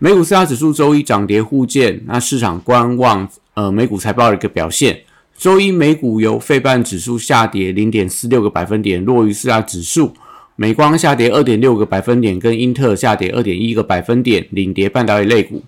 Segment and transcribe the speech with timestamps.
[0.00, 5.00] 美股四大指数周一涨跌互见，那市场观望呃美股财报的一个表现。
[5.36, 10.12] 周一美股由费半指数下跌零点四六个百分点，落于四大指数。
[10.54, 15.64] 美光下跌二点六个百分点，跟英特尔下跌二点一个百分点，领跌半导体类股。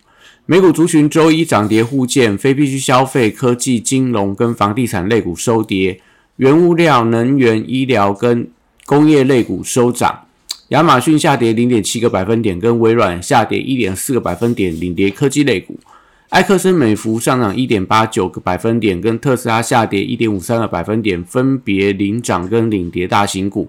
[0.47, 6.01] 美股族群周一涨跌互见，非必需消费、科技、金融跟房地产类股收跌。
[6.37, 8.49] 原物料、能源、医疗跟
[8.87, 10.27] 工业类股收涨，
[10.71, 15.77] 亚马逊下跌零点七个百分点，跟微软下跌一点四个百分点，领跌科技类股。
[16.29, 23.69] 埃克森美孚上涨一点八九个百分点，跟特斯拉下跌一点五三个百分点，分别领涨跟领跌大型股。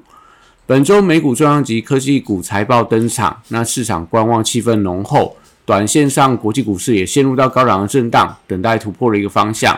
[0.68, 9.76] 本周美股重量级科技股财报登场，那市场观望气氛浓厚，短线上国际股市也陷入到高档的震荡，等待突破的一个方向。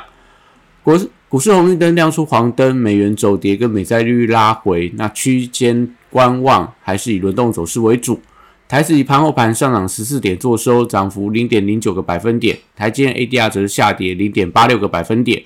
[0.84, 1.00] 国
[1.30, 8.22] 股市红绿灯亮出黄灯，美元走跌跟美债利率拉回，那区间观望还是以轮动走势为主。
[8.70, 12.58] 台指以盘后盘上涨十四点，做收涨幅零点零九个百分点。
[12.76, 15.44] 台积电 ADR 则是下跌零点八六个百分点。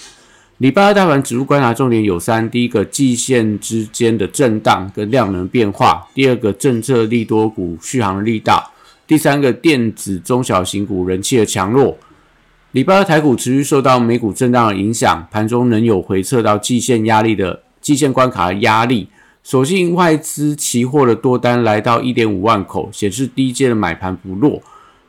[0.57, 8.71] 礼拜二大盘指数观察重点有三：第一个季线之间的震荡跟量能变化；第二个政策利多股续航力大；
[9.07, 11.97] 第三个电子中小型股人气的强弱。
[12.71, 19.07] 礼拜二台股持续受到美股震荡的影响，盘中仍有回撤到季线压力的季线关卡的压力。
[19.50, 24.62] 所幸外资期货的多单来到一点五万口，显示低阶的买盘不弱。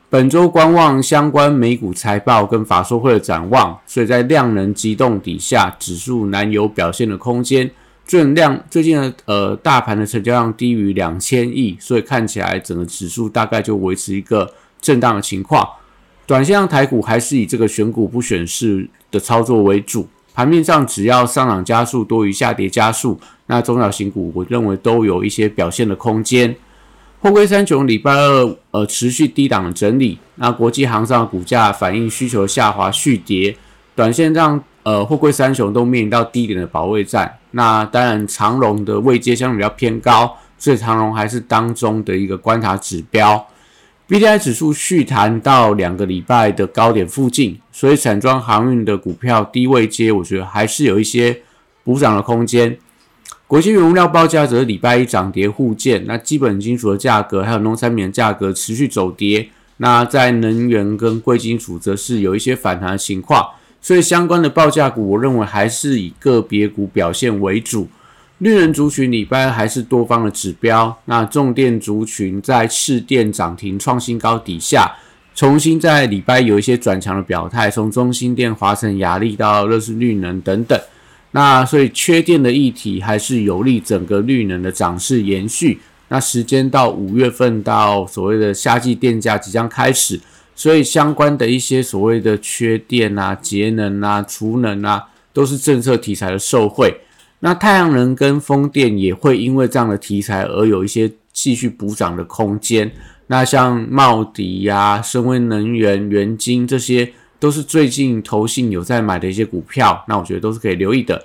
[0.09, 7.69] 本周观望相关美股财报跟法说会的展望，所以在量能激动底下，指数难有表现的空间。
[8.05, 14.49] 最量最近的呃大盘的成交量低于两千亿，所以看起来整个指数大概就维持一个
[14.79, 15.67] 震荡的情况。
[16.25, 26.55] 短线上台股还是以这个选股不选市的操作为主，盘面上只要上涨加速多于下跌加速，那中小型股我认为都有一些表现的空间。
[27.21, 33.57] 货柜三雄礼拜二呃持续低档整理，那国际航商股价反映需求下滑续跌，
[33.93, 37.37] 短线上呃货柜三雄都面临到低点的保卫战。
[37.51, 43.45] 那当然长龙的位阶相对比较偏高，所以长龙还是当中的一个观察指标。
[44.09, 51.41] B D I 指数续弹到两个礼拜的高点附近，所以散装航运的股票低位接，我觉得还是有一些
[51.83, 52.75] 补涨的空间。
[53.45, 59.47] 国际原物料报价则是礼拜一涨跌互见，那基本金属的价格还有农产品的价格持续走跌。
[59.77, 63.45] 那在能源跟贵金属则是有一些反弹的情况，
[63.79, 67.87] 所以相关的报价股，我认为还是以个别股表现为主。
[68.39, 74.95] 绿人族群礼拜还是多方的指标，那重电族群在市电涨停创新高底下，
[75.35, 80.79] 重新在礼拜有一些转强的表态，从中心电、华晨、雅力到乐视绿能等等，
[81.31, 85.81] 那所以缺电的议题还是有利整个绿能的涨势延续。
[86.07, 90.17] 那时间到五月份到所谓的夏季电价即将开始，
[90.55, 97.01] 所以相关的一些所谓的缺电啊、节能啊、储能啊，都是政策题材的受惠。
[97.41, 102.91] 那太阳能跟风电也会因为这样的题材而有一些继续补涨的空间。
[103.27, 110.03] 那像茂迪呀、深威能源、元晶这些，都是最近投信有在买的一些股票。
[110.07, 111.23] 那我觉得都是可以留意的。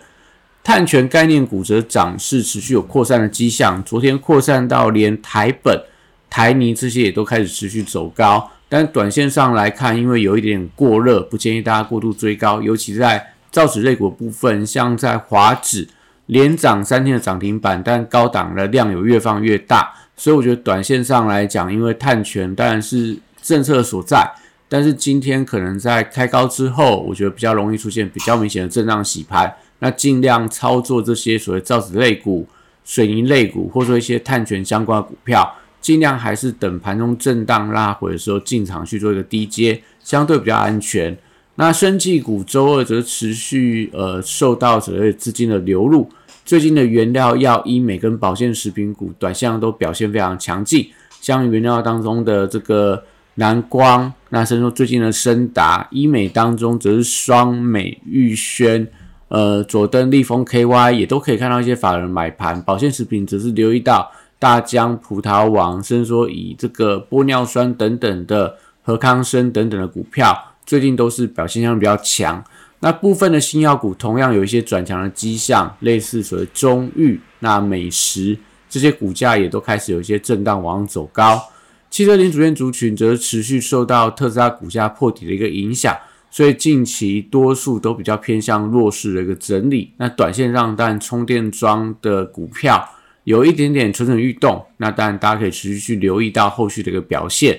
[0.63, 5.83] 碳权概念股则涨势持续有扩散的迹象，昨天扩散到连台本、
[6.31, 8.51] 台泥这些也都开始持续走高。
[8.69, 15.89] 但短线上来看，因为有一点过热，不建议大家过度追高，尤其在造纸类股部分，像在华指。
[16.27, 24.33] 连涨三天的涨停板，但高档的量有越放越大，所以我觉得短线上来讲，因为碳权当然是政策所在，
[24.69, 32.47] 但是今天可能在开高之后，我觉得比较容易出现比较明显的震荡洗盘，那尽量操作这些所谓造纸类股、
[32.85, 41.15] 水泥类股，或者说一些碳权相关的股票，尽量还是等盘中震荡拉回的时候进场去做一个低阶，相对比较安全。
[41.57, 46.09] 那生技股周二则持续呃受到所谓资金的流入，
[46.45, 50.89] 最近的原料药、医美跟保健食品股短线都表现非常强劲，
[51.21, 53.03] 像原料当中的这个
[53.37, 58.87] 蓝光，那甚至最近的深达医美当中则是双美玉轩、
[59.29, 64.11] 呃佐登利丰 KY 也都可以看到一些法人买盘，保健食品则是留意到
[64.41, 68.57] 大疆、葡萄王，甚至说以这个玻尿酸等等的。
[68.87, 72.43] 和康生等等的股票，最近都是表现相比较强。
[72.81, 78.37] 那部分的新药股同样有一些转强的迹象，类似所谓中裕、那美食
[78.69, 81.43] 这些股价也都开始有一些震荡往上走高。
[81.89, 85.97] 汽车零组件族群则持续受到特斯拉股价破底的一个影响，
[86.29, 89.93] 所以近期多数都比较偏向弱势的一个整理。
[89.97, 92.87] 那短线上，但充电桩的股票
[93.23, 97.59] 有一点点蠢蠢欲动，那当然大家可以持续去留意到后续的一个表现。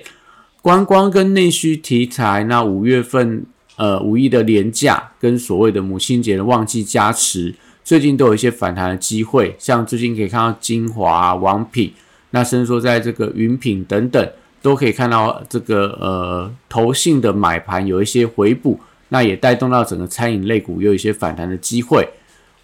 [0.66, 3.46] 观光跟内需题材，那五月份
[3.76, 7.54] 呃五一的廉价跟所谓的母亲节的旺季加持，
[7.84, 9.56] 最近都有一些反弹的机会。
[9.60, 11.94] 像最近可以看到精华、王品。
[12.32, 14.28] 那甚至说，在这个云品等等，
[14.64, 18.80] 都可以看到这个呃投信的买盘有一些回补，
[19.10, 22.10] 那也带动到整个餐饮类股有一些反弹的机会。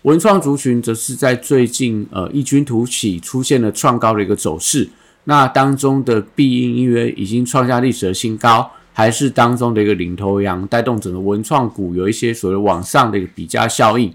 [0.01, 4.89] 文创族群则是在最近呃异军突起，出现了创高的一个走势。
[5.25, 14.13] 那当中的必应因为已经创下历史的新高，还是当中的一个领头羊，带动整个文创股有一些所谓往上的一个比价效应。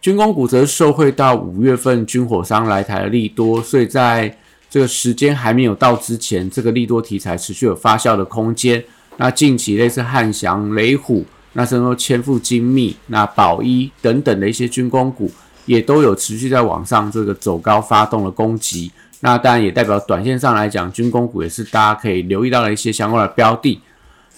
[0.00, 4.36] 军工股则受惠到五月份军火商来台的利多，所以在
[4.68, 8.82] 这个时间还没有到之前，这个利多题材持续有发酵的空间。
[9.16, 15.30] 那近期类似汉翔、雷虎，那甚至说千富精密、那宝一等等的一些军工股，
[15.66, 18.90] 也都有持续在往上这个走高发动的攻击。
[19.24, 23.80] 那当然也代表短线上来讲，军工股也是大家可以留意到的一些相关的标的。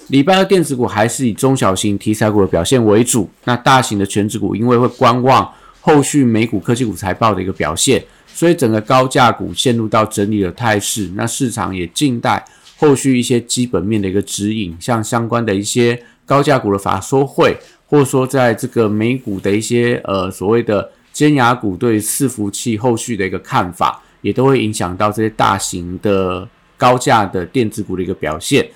[0.07, 8.01] 礼拜二电子股还是以中小型题材股的表现为主，那大型的全指股因为会观望后续美股科技股财报的一个表现。
[8.33, 12.45] 所以整个高价股陷入到整理的态势，那市场也静待
[12.77, 17.57] 后续一些基本面的一个指引，像相关的一些高价股的法说会，
[17.89, 28.69] 或者说在这个美股的一些呃所谓的尖牙股对伺服器后续的一个看法，也都会影响到这些大型的高价的电子股的一个表现。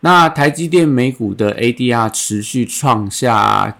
[0.00, 3.76] 那台积电美股的 ADR 持续创下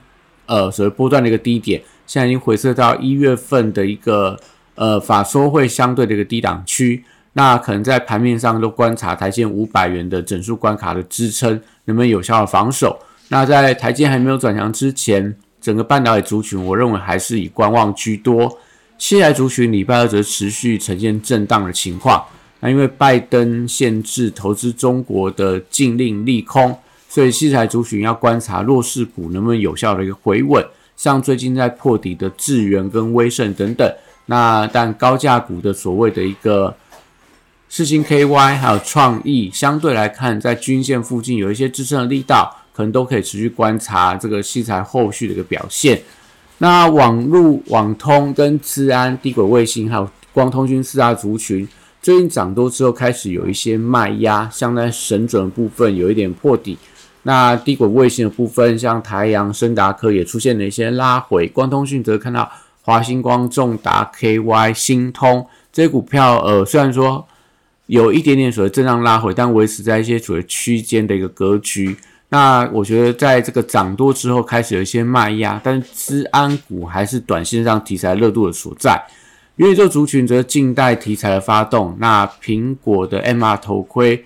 [0.46, 4.40] 呃所谓波段的一个低点，现在已经回撤到一月份的一个。
[4.76, 11.50] 呃，法说会相对的一个低档区，那可能在盘面上都观察台积五百元的整数关卡的支撑
[11.84, 12.98] 能不能有效的防守。
[13.28, 18.58] 那在台积还没有转强之前，整个半导体族群，我认为还是以观望居多。
[19.00, 22.22] 器材族群礼拜二则持续呈现震荡的情况。
[22.60, 30.62] 那因为拜登限制投资中国的禁令利空，所以器材族群要观察弱势股能不能有效的一个回稳。
[30.98, 33.90] 像最近在破底的智源跟威盛等等。
[34.26, 36.76] 那但高价股的所谓的一个
[37.70, 46.02] 四星 KY 还有创意，相对来看，在均线附近有一些支撑的力道，可能都可以持续观察这个器材后续的一个表现。
[46.62, 51.66] 那网路、网通跟资安、低轨卫星还有光通讯四大族群，
[52.02, 56.76] 最近涨多之后开始有一些卖压，像在神准部分有一点破底。
[57.22, 62.50] 那低轨卫星的部分，像台阳、深达科也出现了一些拉回，光通讯则看到。
[62.82, 67.24] 华星光、重达、KY、星通这些股票，呃，虽然说
[67.86, 71.94] 有一点点所谓震荡拉回，但维持在一些所谓区间的一个格局。
[72.30, 79.04] 那我觉得在这个涨多之后，开始有一些卖压，但是资安股还是短线上题材热度的所在。
[79.56, 81.96] 元宇宙族群则近代题材的发动。
[81.98, 84.24] 那苹果的 MR 头盔，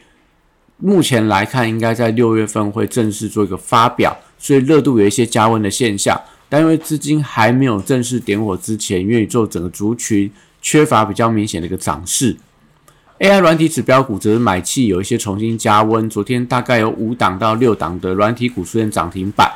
[0.77, 6.21] 目前来看应该在六月份会正式做一个发表，所以热度有一些加温的现象。
[6.49, 12.37] 但因为资金还没有正式点火之前，元宇宙整个族群缺乏比较明显的一个涨势。
[13.21, 19.49] AI 软体指标股则是买气有一些重新加温，昨天大概有五档到六档的软体股出现涨停板。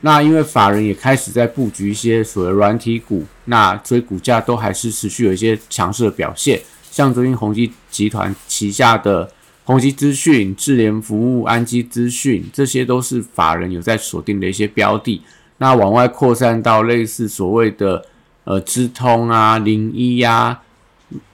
[0.00, 6.58] 那因为法人也开始在布局一些所谓软体股，那所以股价都还是持续有一些强势的表现。
[6.90, 9.30] 像昨天宏基集团旗下的
[9.64, 15.22] 宏基资讯、智联服务、安基资讯，这些都是法人有在锁定的一些标的。
[15.58, 18.04] 那往外扩散到类似所谓的
[18.44, 20.60] 呃资通啊、零一呀、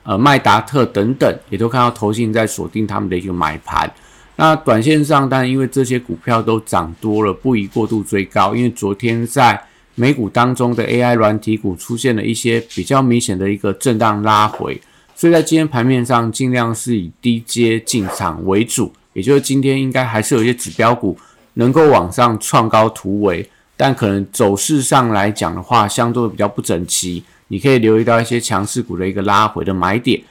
[0.03, 3.91] 呃麦达特等等，也都看到投信在锁定他们的一个买盘。
[4.37, 8.55] 那短线上，但因为这些股票都涨多了，不宜过度追高。
[8.55, 9.61] 因为昨天在
[9.97, 14.81] 美股当中的 AI 软体股出现了一些比较明显的一个震荡拉回，
[15.17, 18.93] 所以在今天盘面上尽量是以低阶进场为主。
[19.13, 21.19] 也就是今天应该还是有一些指标股
[21.55, 23.49] 能够往上创高突围。
[23.77, 30.23] 但可能走势上来讲的话，相对比较不整齐，你可以留意到一些强势股的一个拉回的买点。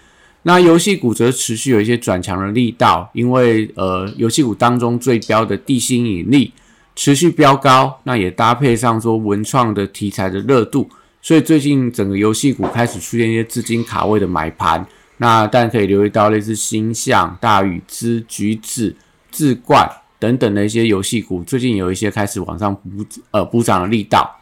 [0.43, 6.53] 那游戏股则持续有一些转强的力道，因为呃，游戏股当中最标的地心引力
[6.95, 10.89] 持续飙高，那也搭配上说文创的题材的热度，
[11.21, 14.85] 所以最近整个游戏股开始出现一些资金卡位的买盘。
[15.17, 18.95] 那但可以留意到类似星象、大禹之、橘子、
[19.31, 19.89] 智冠。
[20.19, 24.36] 等等的一些游戏股，最近有一些开始往上补呃补涨的力道。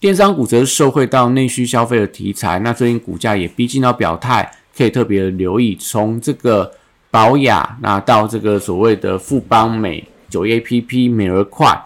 [0.00, 5.74] 电商股则是受惠到内需消费的题材，那最近股价也逼近到表态，可以特别留意。
[5.74, 6.70] 从这个
[7.10, 11.76] 宝雅那到这个所谓的富邦美、九 A P P、美而快、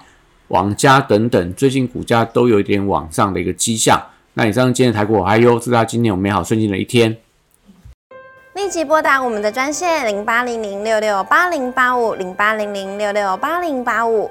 [0.49, 3.99] 网家等等，最近股价都有一点往上的一个迹象。
[4.35, 7.17] 那以上今天的台股我还有，祝大家今天有美好顺境的一天。
[8.55, 14.31] 立即拨打我们的专线零八零零六六八零八五零八零零六六八零八五。